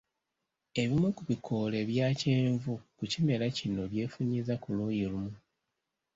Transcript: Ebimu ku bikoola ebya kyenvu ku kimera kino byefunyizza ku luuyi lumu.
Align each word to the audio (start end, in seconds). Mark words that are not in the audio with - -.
Ebimu 0.81 1.07
ku 1.15 1.21
bikoola 1.29 1.75
ebya 1.83 2.07
kyenvu 2.19 2.73
ku 2.97 3.03
kimera 3.11 3.45
kino 3.57 3.81
byefunyizza 3.91 4.53
ku 4.63 4.69
luuyi 4.75 5.05
lumu. 5.11 5.33